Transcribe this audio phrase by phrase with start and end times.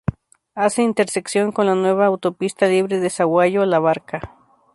[0.55, 4.19] Hace intersección con la nueva autopista libre de Sahuayo- La Barca.